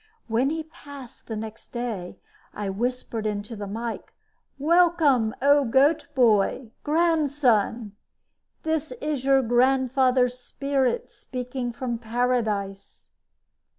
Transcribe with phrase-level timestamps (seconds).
[0.27, 2.17] When he passed next day,
[2.55, 4.11] I whispered into the mike:
[4.57, 7.95] "Welcome, O Goat boy Grandson!
[8.63, 13.11] This is your grandfather's spirit speaking from paradise."